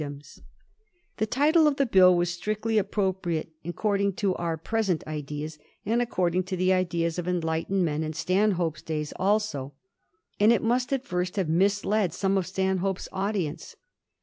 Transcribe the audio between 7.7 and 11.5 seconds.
men in Stanhope's days also; hut it must at first have